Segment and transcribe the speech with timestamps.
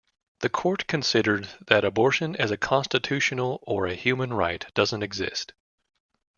[0.39, 5.53] The Court considered that abortion as a constitutional or a human right doesn't exist.